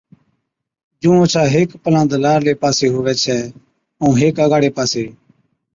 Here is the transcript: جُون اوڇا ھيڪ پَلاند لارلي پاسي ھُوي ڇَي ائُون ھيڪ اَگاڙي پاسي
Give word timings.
جُون 1.01 1.15
اوڇا 1.21 1.43
ھيڪ 1.53 1.69
پَلاند 1.83 2.11
لارلي 2.23 2.53
پاسي 2.61 2.85
ھُوي 2.93 3.13
ڇَي 3.23 3.39
ائُون 4.01 4.13
ھيڪ 4.21 4.35
اَگاڙي 4.45 4.69
پاسي 4.77 5.03